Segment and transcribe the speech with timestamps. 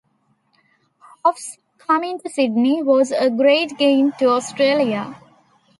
[1.23, 5.15] Hoff's coming to Sydney was a great gain to Australia.